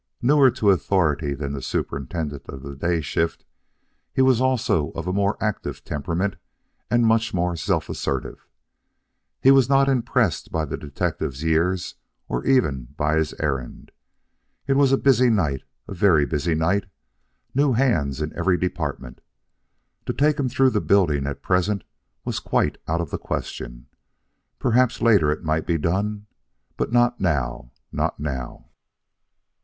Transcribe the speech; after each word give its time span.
Newer 0.19 0.49
to 0.49 0.71
authority 0.71 1.35
than 1.35 1.53
the 1.53 1.61
superintendent 1.61 2.41
of 2.49 2.63
the 2.63 2.73
dayshift, 2.75 3.43
he 4.11 4.23
was 4.23 4.41
also 4.41 4.89
of 4.93 5.05
a 5.05 5.13
more 5.13 5.37
active 5.39 5.83
temperament 5.85 6.37
and 6.89 7.05
much 7.05 7.35
more 7.35 7.55
self 7.55 7.87
assertive. 7.87 8.47
He 9.43 9.51
was 9.51 9.69
not 9.69 9.87
impressed 9.87 10.51
by 10.51 10.65
the 10.65 10.75
detective's 10.75 11.43
years 11.43 11.93
or 12.27 12.43
even 12.47 12.85
by 12.97 13.17
his 13.17 13.35
errand. 13.39 13.91
It 14.65 14.73
was 14.73 14.91
a 14.91 14.97
busy 14.97 15.29
night, 15.29 15.61
a 15.87 15.93
very 15.93 16.25
busy 16.25 16.55
night 16.55 16.85
new 17.53 17.73
hands 17.73 18.21
in 18.23 18.35
every 18.35 18.57
department. 18.57 19.21
To 20.07 20.13
take 20.13 20.39
him 20.39 20.49
through 20.49 20.71
the 20.71 20.81
building 20.81 21.27
at 21.27 21.43
present 21.43 21.83
was 22.25 22.39
quite 22.39 22.79
out 22.87 23.01
of 23.01 23.11
the 23.11 23.19
question. 23.19 23.85
Perhaps 24.57 24.99
later 24.99 25.31
it 25.31 25.43
might 25.43 25.67
be 25.67 25.77
done; 25.77 26.25
but 26.75 26.91
not 26.91 27.21
now, 27.21 27.71
not 27.91 28.19
now. 28.19 28.65